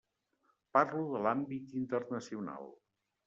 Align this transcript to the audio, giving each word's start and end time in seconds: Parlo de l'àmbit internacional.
Parlo 0.77 1.03
de 1.11 1.21
l'àmbit 1.27 1.77
internacional. 1.83 2.69